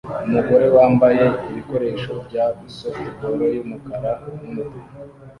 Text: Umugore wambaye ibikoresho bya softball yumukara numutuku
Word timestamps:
Umugore 0.27 0.65
wambaye 0.75 1.25
ibikoresho 1.49 2.11
bya 2.27 2.45
softball 2.75 3.39
yumukara 3.55 4.11
numutuku 4.37 4.83